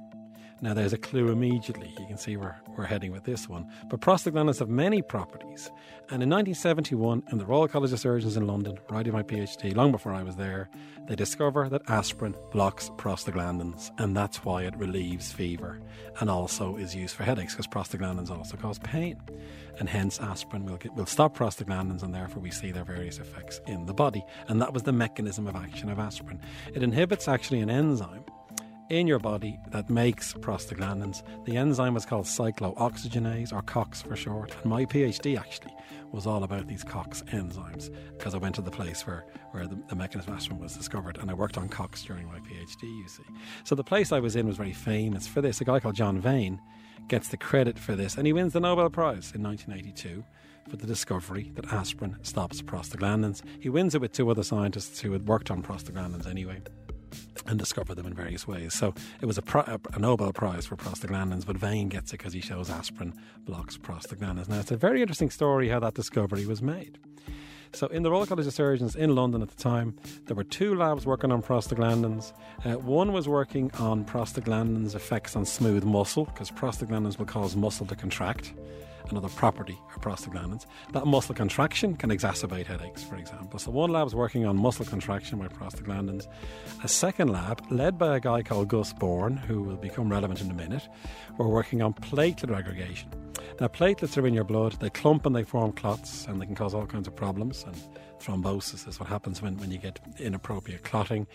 Now, 0.60 0.75
there's 0.75 0.93
a 0.93 0.99
clue 0.99 1.31
immediately. 1.31 1.94
You 2.00 2.06
can 2.06 2.19
see 2.19 2.37
where 2.37 2.60
we're 2.76 2.84
heading 2.84 3.12
with 3.12 3.22
this 3.22 3.49
one. 3.49 3.70
But 3.88 4.00
prostaglandins 4.00 4.58
have 4.58 4.69
many 4.69 5.02
properties. 5.02 5.70
And 6.10 6.20
in 6.22 6.31
1971, 6.31 7.22
in 7.31 7.38
the 7.38 7.46
Royal 7.46 7.69
College 7.69 7.93
of 7.93 8.00
Surgeons 8.00 8.37
in 8.37 8.46
London, 8.46 8.76
writing 8.90 9.12
my 9.12 9.22
PhD, 9.22 9.76
long 9.76 9.93
before 9.93 10.12
I 10.12 10.25
was 10.25 10.34
there, 10.34 10.69
they 11.06 11.14
discover 11.14 11.69
that 11.69 11.82
aspirin 11.88 12.34
blocks 12.50 12.90
prostaglandins. 12.96 13.93
And 13.99 14.16
that's 14.16 14.44
why 14.44 14.64
it 14.64 14.76
relieves 14.76 15.31
fever 15.31 15.81
and 16.19 16.28
also 16.28 16.76
is 16.76 16.93
used 16.93 17.14
for 17.14 17.22
headaches 17.22 17.55
because 17.55 17.69
prostaglandins 17.69 18.31
also 18.31 18.56
cause 18.56 18.81
pain. 18.81 19.20
And 19.78 19.88
hence, 19.88 20.19
aspirin 20.19 20.64
will, 20.66 20.78
get, 20.78 20.93
will 20.94 21.06
stop 21.06 21.37
prostaglandins, 21.37 22.02
and 22.02 22.12
therefore, 22.12 22.43
we 22.43 22.50
see 22.50 22.72
their 22.72 22.84
various 22.84 23.19
effects 23.19 23.60
in 23.69 23.87
the 23.87 23.94
body. 23.94 24.25
And 24.49 24.60
that 24.60 24.72
was 24.72 24.82
the 24.82 24.93
mechanism 24.93 25.46
of 25.46 25.55
action 25.55 25.88
of 25.88 26.00
aspirin. 26.00 26.40
It 26.75 26.82
inhibits 26.82 27.28
actually 27.28 27.60
an 27.60 27.70
enzyme 27.70 28.25
in 28.90 29.06
your 29.06 29.19
body 29.19 29.58
that 29.69 29.90
makes 29.90 30.32
prostaglandins. 30.32 31.23
The 31.44 31.56
enzyme 31.56 31.96
is 31.96 32.06
called 32.06 32.25
cyclooxygenase, 32.25 33.52
or 33.52 33.62
COX 33.62 34.02
for 34.02 34.17
short. 34.17 34.56
And 34.62 34.70
my 34.70 34.85
PhD 34.87 35.38
actually 35.38 35.75
was 36.11 36.26
all 36.26 36.43
about 36.43 36.67
these 36.67 36.85
COX 36.85 37.23
enzymes 37.29 37.94
because 38.17 38.35
I 38.35 38.38
went 38.38 38.55
to 38.55 38.62
the 38.62 38.70
place 38.70 39.06
where, 39.06 39.26
where 39.50 39.67
the, 39.67 39.79
the 39.88 39.94
mechanism 39.94 40.32
of 40.32 40.38
aspirin 40.38 40.61
was 40.61 40.75
discovered 40.75 41.19
and 41.19 41.31
I 41.31 41.35
worked 41.35 41.58
on 41.58 41.69
COX 41.69 42.02
during 42.02 42.26
my 42.26 42.38
PhD, 42.38 42.82
you 42.82 43.08
see. 43.08 43.25
So 43.64 43.75
the 43.75 43.85
place 43.85 44.11
I 44.11 44.20
was 44.20 44.37
in 44.37 44.46
was 44.46 44.56
very 44.56 44.73
famous 44.73 45.26
for 45.26 45.43
this. 45.43 45.61
A 45.61 45.64
guy 45.64 45.81
called 45.81 45.96
John 45.96 46.19
Vane 46.19 46.61
gets 47.08 47.29
the 47.29 47.37
credit 47.37 47.79
for 47.79 47.94
this 47.94 48.17
and 48.17 48.26
he 48.26 48.32
wins 48.32 48.55
the 48.55 48.61
Nobel 48.61 48.88
Prize 48.88 49.32
in 49.34 49.43
1982 49.43 50.25
for 50.69 50.76
the 50.76 50.87
discovery 50.87 51.52
that 51.55 51.73
aspirin 51.73 52.17
stops 52.23 52.62
prostaglandins. 52.62 53.43
He 53.61 53.69
wins 53.69 53.94
it 53.94 54.00
with 54.00 54.12
two 54.12 54.31
other 54.31 54.43
scientists 54.43 55.00
who 55.00 55.12
had 55.12 55.26
worked 55.29 55.50
on 55.50 55.62
prostaglandins 55.62 56.26
anyway 56.26 56.62
and 57.48 57.58
discover 57.58 57.94
them 57.94 58.06
in 58.06 58.14
various 58.14 58.46
ways. 58.46 58.74
So 58.74 58.94
it 59.20 59.26
was 59.26 59.38
a, 59.38 59.80
a, 59.92 59.98
Nobel 59.98 60.32
Prize 60.32 60.66
for 60.66 60.76
prostaglandins, 60.76 61.46
but 61.46 61.56
Vane 61.56 61.88
gets 61.88 62.12
it 62.12 62.18
because 62.18 62.32
he 62.32 62.40
shows 62.40 62.70
aspirin 62.70 63.14
blocks 63.44 63.76
prostaglandins. 63.76 64.48
Now, 64.48 64.60
it's 64.60 64.70
a 64.70 64.76
very 64.76 65.00
interesting 65.00 65.30
story 65.30 65.68
how 65.68 65.80
that 65.80 65.94
discovery 65.94 66.46
was 66.46 66.62
made. 66.62 66.98
So, 67.72 67.86
in 67.88 68.02
the 68.02 68.10
Royal 68.10 68.26
College 68.26 68.46
of 68.46 68.54
Surgeons 68.54 68.96
in 68.96 69.14
London 69.14 69.42
at 69.42 69.48
the 69.48 69.62
time, 69.62 69.94
there 70.26 70.34
were 70.34 70.44
two 70.44 70.74
labs 70.74 71.04
working 71.04 71.30
on 71.30 71.42
prostaglandins. 71.42 72.32
Uh, 72.64 72.78
one 72.78 73.12
was 73.12 73.28
working 73.28 73.70
on 73.78 74.06
prostaglandins' 74.06 74.94
effects 74.94 75.36
on 75.36 75.44
smooth 75.44 75.84
muscle, 75.84 76.24
because 76.24 76.50
prostaglandins 76.50 77.18
will 77.18 77.26
cause 77.26 77.56
muscle 77.56 77.84
to 77.86 77.94
contract 77.94 78.54
another 79.10 79.28
property 79.28 79.78
of 79.94 80.02
prostaglandins. 80.02 80.66
That 80.93 81.06
muscle 81.06 81.34
contraction 81.34 81.96
can 81.96 82.10
exacerbate 82.10 82.66
headaches, 82.66 83.02
for 83.02 83.16
example. 83.16 83.58
So 83.58 83.70
one 83.70 83.90
lab 83.90 84.06
is 84.06 84.15
working 84.15 84.46
on 84.46 84.56
muscle 84.56 84.84
contraction 84.84 85.38
by 85.38 85.48
prostaglandins. 85.48 86.27
A 86.82 86.88
second 86.88 87.29
lab, 87.29 87.62
led 87.70 87.98
by 87.98 88.17
a 88.17 88.20
guy 88.20 88.43
called 88.43 88.69
Gus 88.69 88.93
Born, 88.93 89.36
who 89.36 89.62
will 89.62 89.77
become 89.77 90.10
relevant 90.10 90.41
in 90.41 90.50
a 90.50 90.55
minute, 90.55 90.88
were 91.38 91.48
working 91.48 91.82
on 91.82 91.94
platelet 91.94 92.56
aggregation. 92.56 93.10
Now, 93.60 93.67
platelets 93.67 94.17
are 94.17 94.27
in 94.27 94.34
your 94.34 94.44
blood, 94.44 94.72
they 94.81 94.91
clump 94.91 95.27
and 95.27 95.34
they 95.34 95.43
form 95.43 95.72
clots, 95.72 96.27
and 96.27 96.41
they 96.41 96.46
can 96.46 96.55
cause 96.55 96.74
all 96.74 96.86
kinds 96.86 97.08
of 97.08 97.17
problems. 97.17 97.65
And 97.65 97.74
thrombosis 98.20 98.86
is 98.86 99.00
what 99.00 99.08
happens 99.08 99.43
when, 99.43 99.56
when 99.56 99.70
you 99.70 99.79
get 99.79 99.98
inappropriate 100.19 100.84
clotting. 100.84 101.27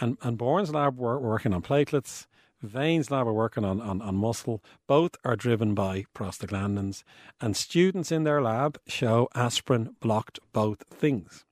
And, 0.00 0.18
and 0.22 0.36
Born's 0.36 0.72
lab 0.72 0.98
were 0.98 1.18
working 1.18 1.54
on 1.54 1.62
platelets. 1.62 2.26
Vane's 2.62 3.10
lab 3.10 3.26
are 3.26 3.32
working 3.32 3.64
on, 3.64 3.80
on, 3.80 4.02
on 4.02 4.14
muscle. 4.14 4.62
Both 4.86 5.16
are 5.24 5.36
driven 5.36 5.74
by 5.74 6.04
prostaglandins. 6.14 7.02
And 7.40 7.56
students 7.56 8.12
in 8.12 8.24
their 8.24 8.42
lab 8.42 8.78
show 8.86 9.28
aspirin 9.34 9.96
blocked 10.00 10.38
both 10.52 10.84
things. 10.90 11.44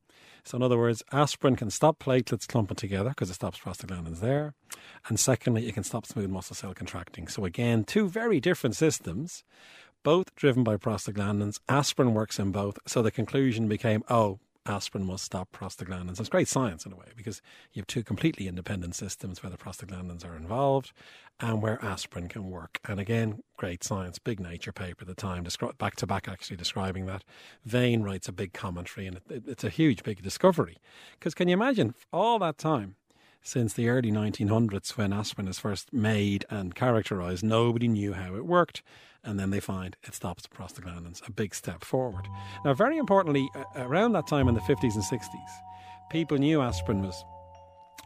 So, 0.45 0.57
in 0.57 0.63
other 0.63 0.79
words, 0.79 1.03
aspirin 1.13 1.57
can 1.57 1.71
stop 1.71 1.99
platelets 1.99 2.49
clumping 2.49 2.77
together 2.77 3.11
because 3.11 3.29
it 3.29 3.35
stops 3.35 3.59
prostaglandins 3.59 4.21
there. 4.21 4.55
And 5.09 5.21
secondly, 5.21 5.69
it 5.69 5.75
can 5.75 5.85
stop 5.85 6.07
smooth 6.07 6.31
muscle 6.31 6.57
cell 6.57 6.73
contracting. 6.73 7.29
So, 7.29 7.45
again, 7.45 7.85
two 7.85 8.09
very 8.09 8.41
different 8.41 8.75
systems, 8.75 9.45
both 10.03 10.35
driven 10.35 10.65
by 10.65 10.77
prostaglandins. 10.77 11.61
Aspirin 11.69 12.15
works 12.15 12.39
in 12.39 12.51
both. 12.51 12.79
So, 12.87 13.03
the 13.03 13.11
conclusion 13.11 13.69
became 13.69 14.03
oh, 14.09 14.39
aspirin 14.69 15.05
must 15.05 15.25
stop 15.25 15.49
prostaglandins. 15.53 16.21
It's 16.21 16.29
great 16.29 16.49
science 16.49 16.85
in 16.85 16.93
a 16.93 16.97
way 16.97 17.07
because 17.17 17.41
you 17.73 17.81
have 17.81 17.87
two 17.87 18.03
completely 18.03 18.49
independent 18.49 18.95
systems 18.95 19.43
where 19.43 19.51
the 19.51 19.57
prostaglandins 19.57 20.25
are 20.25 20.37
involved 20.37 20.93
and 21.41 21.63
where 21.63 21.83
aspirin 21.85 22.29
can 22.29 22.51
work. 22.51 22.79
And 22.87 23.01
again, 23.01 23.43
great 23.57 23.85
science, 23.85 24.19
big 24.19 24.41
nature 24.41 24.73
paper 24.73 25.03
at 25.03 25.09
the 25.09 25.15
time, 25.15 25.47
back 25.79 25.97
to 25.97 26.07
back 26.07 26.29
actually 26.29 26.57
describing 26.57 27.07
that. 27.07 27.25
Vane 27.65 28.03
writes 28.03 28.29
a 28.29 28.33
big 28.33 28.53
commentary 28.53 29.07
and 29.07 29.17
it, 29.17 29.45
it's 29.47 29.65
a 29.65 29.71
huge, 29.71 30.03
big 30.03 30.23
discovery. 30.23 30.79
Because 31.19 31.35
can 31.35 31.49
you 31.49 31.55
imagine 31.55 31.95
all 32.13 32.39
that 32.39 32.59
time? 32.59 32.97
Since 33.43 33.73
the 33.73 33.89
early 33.89 34.11
1900s, 34.11 34.97
when 34.97 35.13
aspirin 35.13 35.49
is 35.49 35.59
first 35.59 35.93
made 35.93 36.45
and 36.51 36.75
characterized, 36.75 37.43
nobody 37.43 37.89
knew 37.89 38.13
how 38.13 38.35
it 38.35 38.45
worked 38.45 38.83
and 39.25 39.39
then 39.39 39.51
they 39.51 39.61
find 39.61 39.97
it 40.05 40.15
stops 40.15 40.47
prostaglandins, 40.47 41.27
a 41.27 41.33
big 41.33 41.55
step 41.55 41.85
forward. 41.85 42.27
Now, 42.65 42.75
very 42.75 42.99
importantly, 42.99 43.49
around 43.77 44.13
that 44.13 44.27
time 44.27 44.49
in 44.49 44.55
the 44.55 44.61
50s 44.61 44.95
and 44.95 45.05
60s, 45.05 45.51
people 46.11 46.39
knew 46.39 46.63
aspirin 46.63 47.03
was 47.03 47.25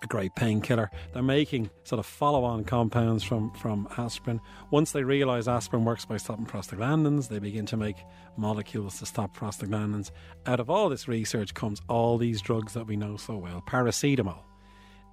a 0.03 0.07
great 0.07 0.35
painkiller. 0.35 0.91
They're 1.13 1.23
making 1.23 1.71
sort 1.85 2.01
of 2.01 2.07
follow-on 2.07 2.65
compounds 2.65 3.23
from, 3.23 3.53
from 3.53 3.87
aspirin. 3.97 4.41
Once 4.71 4.91
they 4.93 5.05
realise 5.05 5.47
aspirin 5.47 5.85
works 5.85 6.05
by 6.05 6.17
stopping 6.17 6.47
prostaglandins, 6.47 7.29
they 7.29 7.39
begin 7.39 7.67
to 7.67 7.77
make 7.77 7.99
molecules 8.37 8.99
to 8.99 9.07
stop 9.07 9.37
prostaglandins. 9.37 10.11
Out 10.47 10.61
of 10.61 10.71
all 10.71 10.89
this 10.89 11.07
research 11.07 11.55
comes 11.55 11.81
all 11.89 12.19
these 12.19 12.43
drugs 12.43 12.73
that 12.73 12.87
we 12.87 12.97
know 12.97 13.17
so 13.17 13.37
well. 13.37 13.63
Paracetamol 13.69 14.43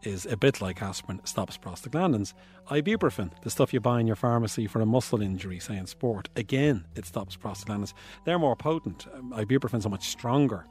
is 0.03 0.25
a 0.25 0.38
bit 0.38 0.62
like 0.62 0.82
aspirin, 0.82 1.22
stops 1.25 1.58
prostaglandins. 1.58 2.34
Ibuprofen, 2.70 3.32
the 3.41 3.50
stuff 3.50 3.74
you 3.74 3.79
buy 3.79 4.00
in 4.00 4.08
your 4.08 4.15
pharmacy 4.15 4.68
for 4.68 4.82
a 4.82 4.86
muscle 4.86 5.22
injury, 5.22 5.60
say 5.60 5.77
in 5.77 5.88
sport, 5.88 6.29
again, 6.36 6.86
it 6.96 7.06
stops 7.06 7.36
prostaglandins. 7.36 7.94
They're 8.25 8.39
more 8.39 8.56
potent. 8.56 9.08
Um, 9.13 9.34
ibuprofen's 9.34 9.86
a 9.86 9.89
much 9.89 10.08
stronger 10.08 10.65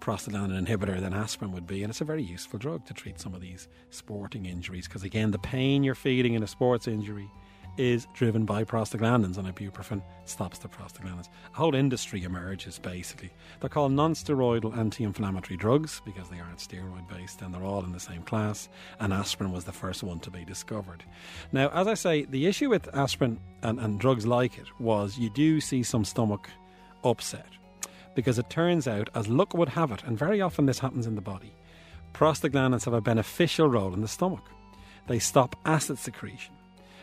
prostaglandin 0.00 0.66
inhibitor 0.66 1.00
than 1.00 1.12
aspirin 1.12 1.52
would 1.52 1.66
be, 1.66 1.82
and 1.82 1.90
it's 1.90 2.00
a 2.00 2.04
very 2.04 2.22
useful 2.22 2.58
drug 2.58 2.86
to 2.86 2.94
treat 2.94 3.20
some 3.20 3.34
of 3.34 3.40
these 3.40 3.68
sporting 3.90 4.46
injuries 4.46 4.86
because, 4.86 5.02
again, 5.02 5.30
the 5.30 5.38
pain 5.38 5.82
you're 5.82 5.94
feeling 5.94 6.34
in 6.34 6.42
a 6.42 6.46
sports 6.46 6.88
injury 6.88 7.30
is 7.80 8.06
driven 8.12 8.44
by 8.44 8.62
prostaglandins, 8.62 9.38
and 9.38 9.48
ibuprofen 9.48 10.02
stops 10.26 10.58
the 10.58 10.68
prostaglandins. 10.68 11.30
A 11.54 11.56
whole 11.56 11.74
industry 11.74 12.24
emerges 12.24 12.78
basically. 12.78 13.30
They're 13.58 13.70
called 13.70 13.92
non 13.92 14.12
steroidal 14.12 14.76
anti 14.76 15.02
inflammatory 15.02 15.56
drugs 15.56 16.02
because 16.04 16.28
they 16.28 16.38
aren't 16.38 16.58
steroid 16.58 17.08
based 17.08 17.40
and 17.40 17.54
they're 17.54 17.64
all 17.64 17.82
in 17.82 17.92
the 17.92 17.98
same 17.98 18.22
class, 18.22 18.68
and 19.00 19.14
aspirin 19.14 19.50
was 19.50 19.64
the 19.64 19.72
first 19.72 20.02
one 20.02 20.20
to 20.20 20.30
be 20.30 20.44
discovered. 20.44 21.04
Now, 21.52 21.70
as 21.70 21.86
I 21.86 21.94
say, 21.94 22.26
the 22.26 22.46
issue 22.46 22.68
with 22.68 22.94
aspirin 22.94 23.40
and, 23.62 23.80
and 23.80 23.98
drugs 23.98 24.26
like 24.26 24.58
it 24.58 24.66
was 24.78 25.16
you 25.16 25.30
do 25.30 25.58
see 25.58 25.82
some 25.82 26.04
stomach 26.04 26.50
upset 27.02 27.46
because 28.14 28.38
it 28.38 28.50
turns 28.50 28.86
out, 28.86 29.08
as 29.14 29.26
luck 29.26 29.54
would 29.54 29.70
have 29.70 29.90
it, 29.90 30.04
and 30.04 30.18
very 30.18 30.42
often 30.42 30.66
this 30.66 30.80
happens 30.80 31.06
in 31.06 31.14
the 31.14 31.22
body, 31.22 31.54
prostaglandins 32.12 32.84
have 32.84 32.92
a 32.92 33.00
beneficial 33.00 33.68
role 33.70 33.94
in 33.94 34.02
the 34.02 34.08
stomach. 34.08 34.44
They 35.06 35.18
stop 35.18 35.56
acid 35.64 35.98
secretion. 35.98 36.59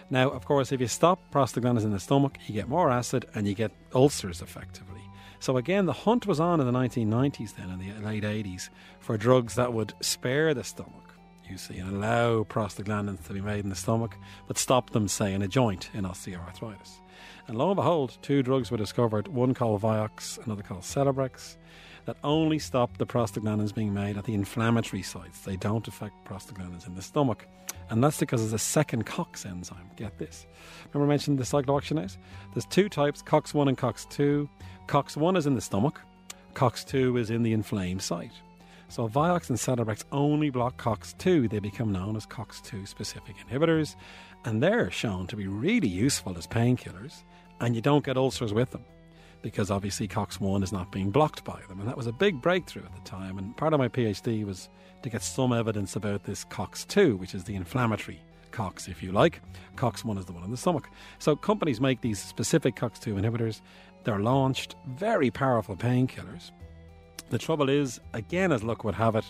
Now, 0.09 0.29
of 0.29 0.45
course, 0.45 0.71
if 0.71 0.79
you 0.79 0.87
stop 0.87 1.19
prostaglandins 1.31 1.83
in 1.83 1.91
the 1.91 1.99
stomach, 1.99 2.37
you 2.47 2.53
get 2.53 2.69
more 2.69 2.89
acid 2.89 3.25
and 3.35 3.47
you 3.47 3.53
get 3.53 3.71
ulcers 3.93 4.41
effectively. 4.41 5.01
So, 5.39 5.57
again, 5.57 5.85
the 5.85 5.93
hunt 5.93 6.25
was 6.25 6.39
on 6.39 6.59
in 6.59 6.65
the 6.65 6.71
1990s, 6.71 7.55
then 7.55 7.69
in 7.69 7.79
the 7.79 8.07
late 8.07 8.23
80s, 8.23 8.69
for 8.99 9.17
drugs 9.17 9.55
that 9.55 9.73
would 9.73 9.93
spare 10.01 10.53
the 10.53 10.63
stomach, 10.63 11.13
you 11.47 11.57
see, 11.57 11.77
and 11.77 11.95
allow 11.95 12.43
prostaglandins 12.43 13.25
to 13.27 13.33
be 13.33 13.41
made 13.41 13.63
in 13.63 13.69
the 13.69 13.75
stomach, 13.75 14.15
but 14.47 14.57
stop 14.57 14.91
them, 14.91 15.07
say, 15.07 15.33
in 15.33 15.41
a 15.41 15.47
joint 15.47 15.89
in 15.93 16.05
osteoarthritis. 16.05 17.01
And 17.47 17.57
lo 17.57 17.67
and 17.67 17.75
behold, 17.75 18.17
two 18.21 18.41
drugs 18.41 18.71
were 18.71 18.77
discovered 18.77 19.27
one 19.27 19.53
called 19.53 19.81
Vioxx, 19.81 20.43
another 20.45 20.63
called 20.63 20.81
Celebrex 20.81 21.57
that 22.07 22.17
only 22.23 22.57
stop 22.57 22.97
the 22.97 23.05
prostaglandins 23.05 23.75
being 23.75 23.93
made 23.93 24.17
at 24.17 24.23
the 24.23 24.33
inflammatory 24.33 25.03
sites. 25.03 25.41
They 25.41 25.57
don't 25.57 25.87
affect 25.89 26.25
prostaglandins 26.25 26.87
in 26.87 26.95
the 26.95 27.01
stomach. 27.01 27.45
And 27.89 28.01
that's 28.01 28.19
because 28.19 28.41
there's 28.41 28.53
a 28.53 28.57
second 28.57 29.05
COX 29.05 29.45
enzyme. 29.45 29.91
Get 29.97 30.17
this. 30.17 30.47
Remember 30.93 31.11
I 31.11 31.13
mentioned 31.13 31.37
the 31.37 31.43
cyclooxygenase? 31.43 32.17
There's 32.53 32.65
two 32.65 32.87
types, 32.87 33.21
COX1 33.21 33.67
and 33.67 33.77
COX2. 33.77 34.47
COX1 34.87 35.37
is 35.37 35.47
in 35.47 35.55
the 35.55 35.61
stomach, 35.61 35.99
COX2 36.53 37.19
is 37.19 37.29
in 37.29 37.43
the 37.43 37.51
inflamed 37.51 38.01
site. 38.01 38.31
So 38.87 39.09
Vioxx 39.09 39.49
and 39.49 39.59
Celebrex 39.59 40.05
only 40.13 40.49
block 40.49 40.81
COX2. 40.81 41.49
They 41.49 41.59
become 41.59 41.91
known 41.91 42.15
as 42.15 42.25
COX2 42.25 42.87
specific 42.87 43.35
inhibitors, 43.49 43.97
and 44.45 44.63
they're 44.63 44.89
shown 44.89 45.27
to 45.27 45.35
be 45.35 45.47
really 45.47 45.89
useful 45.89 46.37
as 46.37 46.47
painkillers, 46.47 47.23
and 47.59 47.75
you 47.75 47.81
don't 47.81 48.05
get 48.05 48.15
ulcers 48.15 48.53
with 48.53 48.71
them 48.71 48.85
because 49.41 49.71
obviously 49.71 50.07
COX1 50.07 50.63
is 50.63 50.71
not 50.71 50.91
being 50.91 51.11
blocked 51.11 51.43
by 51.43 51.59
them. 51.67 51.79
And 51.79 51.87
that 51.87 51.97
was 51.97 52.07
a 52.07 52.11
big 52.11 52.41
breakthrough 52.41 52.83
at 52.83 52.93
the 52.93 53.09
time. 53.09 53.37
And 53.37 53.55
part 53.55 53.73
of 53.73 53.79
my 53.79 53.87
PhD 53.87 54.45
was 54.45 54.69
to 55.03 55.09
get 55.09 55.21
some 55.21 55.53
evidence 55.53 55.95
about 55.95 56.23
this 56.23 56.45
COX2, 56.45 57.17
which 57.17 57.35
is 57.35 57.43
the 57.43 57.55
inflammatory 57.55 58.19
COX, 58.51 58.87
if 58.87 59.03
you 59.03 59.11
like. 59.11 59.41
COX1 59.75 60.17
is 60.17 60.25
the 60.25 60.33
one 60.33 60.43
in 60.43 60.51
the 60.51 60.57
stomach. 60.57 60.89
So 61.19 61.35
companies 61.35 61.79
make 61.79 62.01
these 62.01 62.19
specific 62.21 62.75
COX2 62.75 63.21
inhibitors. 63.21 63.61
They're 64.03 64.19
launched, 64.19 64.75
very 64.87 65.31
powerful 65.31 65.75
painkillers. 65.75 66.51
The 67.29 67.37
trouble 67.37 67.69
is, 67.69 67.99
again, 68.13 68.51
as 68.51 68.63
luck 68.63 68.83
would 68.83 68.95
have 68.95 69.15
it, 69.15 69.25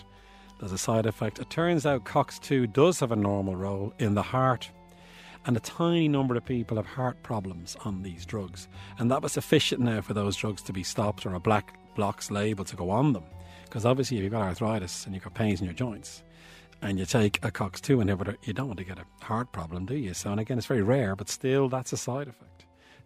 there's 0.58 0.72
a 0.72 0.78
side 0.78 1.06
effect. 1.06 1.38
It 1.38 1.50
turns 1.50 1.86
out 1.86 2.04
COX2 2.04 2.72
does 2.72 3.00
have 3.00 3.12
a 3.12 3.16
normal 3.16 3.56
role 3.56 3.92
in 3.98 4.14
the 4.14 4.22
heart 4.22 4.70
and 5.48 5.56
a 5.56 5.60
tiny 5.60 6.08
number 6.08 6.36
of 6.36 6.44
people 6.44 6.76
have 6.76 6.84
heart 6.84 7.22
problems 7.22 7.74
on 7.86 8.02
these 8.02 8.26
drugs. 8.26 8.68
And 8.98 9.10
that 9.10 9.22
was 9.22 9.32
sufficient 9.32 9.80
now 9.80 10.02
for 10.02 10.12
those 10.12 10.36
drugs 10.36 10.60
to 10.64 10.74
be 10.74 10.82
stopped 10.82 11.24
or 11.24 11.32
a 11.32 11.40
black 11.40 11.78
box 11.96 12.30
label 12.30 12.66
to 12.66 12.76
go 12.76 12.90
on 12.90 13.14
them. 13.14 13.24
Because 13.64 13.86
obviously, 13.86 14.18
if 14.18 14.24
you've 14.24 14.32
got 14.32 14.42
arthritis 14.42 15.06
and 15.06 15.14
you've 15.14 15.24
got 15.24 15.32
pains 15.32 15.60
in 15.60 15.64
your 15.64 15.74
joints, 15.74 16.22
and 16.82 16.98
you 16.98 17.06
take 17.06 17.42
a 17.42 17.50
COX2 17.50 18.04
inhibitor, 18.04 18.36
you 18.44 18.52
don't 18.52 18.66
want 18.66 18.78
to 18.78 18.84
get 18.84 18.98
a 18.98 19.24
heart 19.24 19.50
problem, 19.50 19.86
do 19.86 19.96
you? 19.96 20.12
So, 20.12 20.30
and 20.30 20.38
again, 20.38 20.58
it's 20.58 20.66
very 20.66 20.82
rare, 20.82 21.16
but 21.16 21.30
still, 21.30 21.70
that's 21.70 21.94
a 21.94 21.96
side 21.96 22.28
effect 22.28 22.57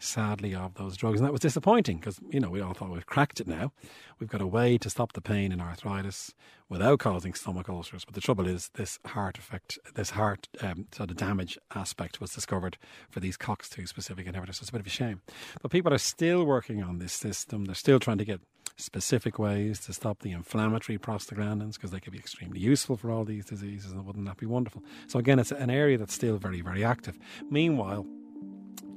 sadly, 0.02 0.54
of 0.54 0.74
those 0.74 0.96
drugs. 0.96 1.20
And 1.20 1.26
that 1.26 1.32
was 1.32 1.40
disappointing 1.40 1.98
because, 1.98 2.18
you 2.30 2.40
know, 2.40 2.50
we 2.50 2.60
all 2.60 2.74
thought 2.74 2.90
we've 2.90 3.06
cracked 3.06 3.40
it 3.40 3.46
now. 3.46 3.72
We've 4.18 4.28
got 4.28 4.40
a 4.40 4.46
way 4.46 4.78
to 4.78 4.90
stop 4.90 5.12
the 5.12 5.20
pain 5.20 5.52
in 5.52 5.60
arthritis 5.60 6.34
without 6.68 6.98
causing 6.98 7.34
stomach 7.34 7.68
ulcers. 7.68 8.04
But 8.04 8.14
the 8.14 8.20
trouble 8.20 8.46
is, 8.46 8.70
this 8.74 8.98
heart 9.06 9.38
effect, 9.38 9.78
this 9.94 10.10
heart 10.10 10.48
um, 10.60 10.86
sort 10.92 11.10
of 11.10 11.16
damage 11.16 11.58
aspect 11.74 12.20
was 12.20 12.32
discovered 12.32 12.78
for 13.10 13.20
these 13.20 13.36
COX2 13.36 13.86
specific 13.86 14.26
inhibitors. 14.26 14.56
So 14.56 14.62
it's 14.62 14.70
a 14.70 14.72
bit 14.72 14.80
of 14.80 14.86
a 14.86 14.90
shame. 14.90 15.22
But 15.60 15.70
people 15.70 15.92
are 15.94 15.98
still 15.98 16.44
working 16.44 16.82
on 16.82 16.98
this 16.98 17.12
system. 17.12 17.64
They're 17.64 17.74
still 17.74 18.00
trying 18.00 18.18
to 18.18 18.24
get 18.24 18.40
specific 18.76 19.38
ways 19.38 19.80
to 19.80 19.92
stop 19.92 20.20
the 20.20 20.32
inflammatory 20.32 20.98
prostaglandins 20.98 21.74
because 21.74 21.90
they 21.90 22.00
could 22.00 22.12
be 22.12 22.18
extremely 22.18 22.58
useful 22.58 22.96
for 22.96 23.10
all 23.10 23.24
these 23.24 23.44
diseases 23.44 23.92
and 23.92 24.04
wouldn't 24.04 24.24
that 24.24 24.38
be 24.38 24.46
wonderful 24.46 24.82
so 25.06 25.18
again 25.18 25.38
it's 25.38 25.52
an 25.52 25.68
area 25.68 25.98
that's 25.98 26.14
still 26.14 26.38
very 26.38 26.62
very 26.62 26.82
active 26.82 27.18
meanwhile 27.50 28.06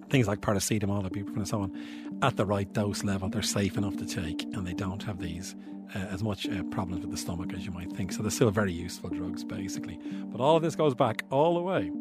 things 0.10 0.28
like 0.28 0.42
paracetamol, 0.42 1.10
ibuprofen, 1.10 1.38
and 1.38 1.48
so 1.48 1.62
on, 1.62 2.20
at 2.22 2.36
the 2.38 2.46
right 2.46 2.72
dose 2.74 3.04
level, 3.04 3.30
they're 3.30 3.42
safe 3.42 3.78
enough 3.78 3.98
to 3.98 4.06
take, 4.06 4.44
and 4.44 4.66
they 4.66 4.74
don't 4.74 5.04
have 5.04 5.20
these 5.20 5.56
uh, 5.94 6.00
as 6.00 6.24
much 6.24 6.48
uh, 6.48 6.64
problems 6.64 7.02
with 7.02 7.12
the 7.12 7.18
stomach 7.18 7.54
as 7.54 7.66
you 7.66 7.72
might 7.72 7.92
think. 7.92 8.12
So 8.12 8.22
they're 8.22 8.32
still 8.32 8.52
very 8.52 8.74
useful 8.74 9.10
drugs, 9.10 9.44
basically. 9.44 10.00
But 10.26 10.42
all 10.42 10.56
of 10.56 10.64
this 10.64 10.76
goes 10.76 10.96
back 10.96 11.24
all 11.30 11.56
the 11.56 11.62
way 11.62 11.92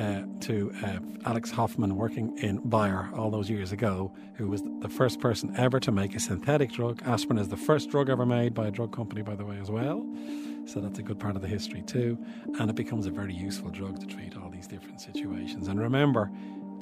uh, 0.00 0.22
to 0.40 0.72
uh, 0.84 0.98
Alex 1.26 1.50
Hoffman 1.50 1.96
working 1.96 2.36
in 2.38 2.56
Bayer 2.68 3.10
all 3.14 3.30
those 3.30 3.50
years 3.50 3.72
ago, 3.72 4.12
who 4.34 4.48
was 4.48 4.62
the 4.80 4.88
first 4.88 5.20
person 5.20 5.54
ever 5.56 5.78
to 5.80 5.92
make 5.92 6.14
a 6.14 6.20
synthetic 6.20 6.72
drug. 6.72 7.02
Aspirin 7.04 7.38
is 7.38 7.48
the 7.48 7.56
first 7.56 7.90
drug 7.90 8.08
ever 8.08 8.24
made 8.26 8.54
by 8.54 8.68
a 8.68 8.70
drug 8.70 8.94
company, 8.94 9.22
by 9.22 9.34
the 9.34 9.44
way, 9.44 9.58
as 9.60 9.70
well. 9.70 10.04
So 10.64 10.80
that's 10.80 10.98
a 10.98 11.02
good 11.02 11.18
part 11.18 11.36
of 11.36 11.42
the 11.42 11.48
history 11.48 11.82
too. 11.82 12.18
And 12.58 12.70
it 12.70 12.76
becomes 12.76 13.06
a 13.06 13.10
very 13.10 13.34
useful 13.34 13.70
drug 13.70 14.00
to 14.00 14.06
treat 14.06 14.36
all 14.36 14.48
these 14.48 14.66
different 14.66 15.00
situations. 15.00 15.68
And 15.68 15.80
remember, 15.80 16.30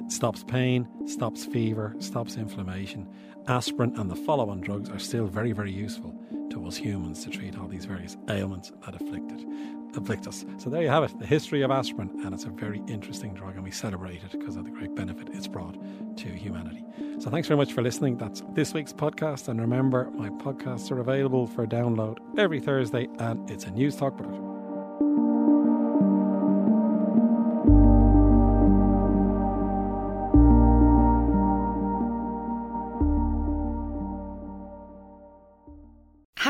stops 0.07 0.43
pain, 0.43 0.87
stops 1.07 1.45
fever, 1.45 1.95
stops 1.99 2.35
inflammation. 2.35 3.07
Aspirin 3.47 3.97
and 3.97 4.09
the 4.09 4.15
follow 4.15 4.49
on 4.49 4.61
drugs 4.61 4.89
are 4.89 4.99
still 4.99 5.25
very, 5.25 5.51
very 5.51 5.71
useful 5.71 6.13
to 6.51 6.67
us 6.67 6.75
humans 6.75 7.23
to 7.23 7.29
treat 7.29 7.57
all 7.57 7.67
these 7.67 7.85
various 7.85 8.17
ailments 8.29 8.71
that 8.85 8.95
afflict, 8.95 9.31
it, 9.31 9.45
afflict 9.95 10.27
us. 10.27 10.45
So 10.57 10.69
there 10.69 10.81
you 10.81 10.89
have 10.89 11.03
it, 11.03 11.17
the 11.17 11.25
history 11.25 11.61
of 11.61 11.71
aspirin, 11.71 12.11
and 12.23 12.33
it's 12.33 12.45
a 12.45 12.49
very 12.49 12.81
interesting 12.87 13.33
drug, 13.33 13.55
and 13.55 13.63
we 13.63 13.71
celebrate 13.71 14.23
it 14.23 14.31
because 14.31 14.57
of 14.57 14.65
the 14.65 14.71
great 14.71 14.95
benefit 14.95 15.29
it's 15.33 15.47
brought 15.47 15.75
to 16.17 16.27
humanity. 16.29 16.83
So 17.19 17.29
thanks 17.29 17.47
very 17.47 17.57
much 17.57 17.73
for 17.73 17.81
listening. 17.81 18.17
That's 18.17 18.43
this 18.53 18.73
week's 18.73 18.93
podcast, 18.93 19.47
and 19.47 19.59
remember, 19.59 20.09
my 20.11 20.29
podcasts 20.29 20.91
are 20.91 20.99
available 20.99 21.47
for 21.47 21.65
download 21.65 22.17
every 22.37 22.59
Thursday, 22.59 23.07
and 23.19 23.49
it's 23.49 23.65
a 23.65 23.69
Newstalk 23.69 24.17
production. 24.17 24.50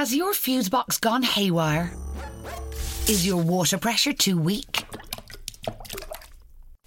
Has 0.01 0.15
your 0.15 0.34
fuse 0.34 0.67
box 0.67 0.98
gone 0.98 1.22
haywire? 1.22 1.93
Is 3.08 3.24
your 3.24 3.38
water 3.38 3.77
pressure 3.77 4.13
too 4.13 4.36
weak? 4.36 4.84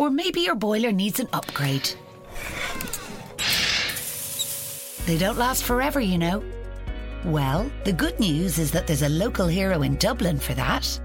Or 0.00 0.10
maybe 0.10 0.40
your 0.40 0.56
boiler 0.56 0.90
needs 0.90 1.20
an 1.20 1.28
upgrade. 1.32 1.88
They 5.06 5.16
don't 5.16 5.38
last 5.38 5.62
forever, 5.62 6.00
you 6.00 6.18
know. 6.18 6.42
Well, 7.24 7.70
the 7.84 7.92
good 7.92 8.18
news 8.18 8.58
is 8.58 8.72
that 8.72 8.88
there's 8.88 9.02
a 9.02 9.08
local 9.08 9.46
hero 9.46 9.82
in 9.82 9.94
Dublin 9.94 10.40
for 10.40 10.54
that. 10.54 11.00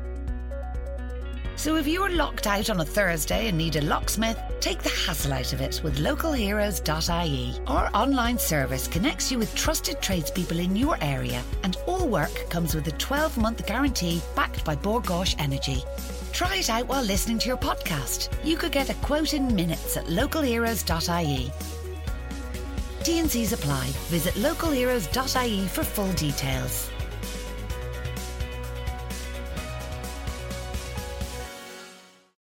So 1.59 1.75
if 1.75 1.85
you're 1.89 2.09
locked 2.09 2.47
out 2.47 2.69
on 2.69 2.79
a 2.79 2.85
Thursday 2.85 3.49
and 3.49 3.57
need 3.57 3.75
a 3.75 3.81
locksmith, 3.81 4.39
take 4.61 4.81
the 4.81 4.87
hassle 4.87 5.33
out 5.33 5.51
of 5.51 5.59
it 5.59 5.81
with 5.83 5.97
localheroes.ie. 5.97 7.53
Our 7.67 7.89
online 7.93 8.39
service 8.39 8.87
connects 8.87 9.29
you 9.29 9.39
with 9.39 9.53
trusted 9.55 10.01
tradespeople 10.01 10.59
in 10.59 10.77
your 10.77 10.97
area, 11.01 11.43
and 11.63 11.75
all 11.85 12.07
work 12.07 12.49
comes 12.49 12.75
with 12.75 12.87
a 12.87 12.91
12 12.91 13.37
month 13.37 13.67
guarantee 13.67 14.21
backed 14.37 14.63
by 14.63 14.73
Bord 14.73 15.03
Gáis 15.03 15.35
Energy. 15.37 15.83
Try 16.31 16.55
it 16.55 16.69
out 16.69 16.87
while 16.87 17.03
listening 17.03 17.39
to 17.39 17.49
your 17.49 17.57
podcast. 17.57 18.29
You 18.41 18.55
could 18.55 18.71
get 18.71 18.89
a 18.89 18.93
quote 19.05 19.33
in 19.33 19.53
minutes 19.53 19.97
at 19.97 20.05
localheroes.ie. 20.05 21.51
T&Cs 23.03 23.51
apply. 23.51 23.85
Visit 24.07 24.35
localheroes.ie 24.35 25.67
for 25.67 25.83
full 25.83 26.13
details. 26.13 26.89